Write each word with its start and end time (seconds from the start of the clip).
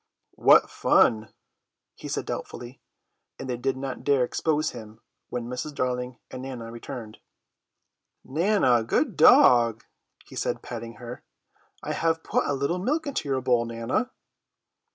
"What 0.41 0.67
fun!" 0.71 1.31
he 1.93 2.07
said 2.07 2.25
doubtfully, 2.25 2.81
and 3.37 3.47
they 3.47 3.55
did 3.55 3.77
not 3.77 4.03
dare 4.03 4.23
expose 4.23 4.71
him 4.71 4.99
when 5.29 5.45
Mrs. 5.45 5.75
Darling 5.75 6.17
and 6.31 6.41
Nana 6.41 6.71
returned. 6.71 7.19
"Nana, 8.23 8.83
good 8.83 9.15
dog," 9.15 9.83
he 10.25 10.35
said, 10.35 10.63
patting 10.63 10.93
her, 10.95 11.21
"I 11.83 11.93
have 11.93 12.23
put 12.23 12.47
a 12.47 12.53
little 12.55 12.79
milk 12.79 13.05
into 13.05 13.29
your 13.29 13.41
bowl, 13.41 13.63
Nana." 13.65 14.09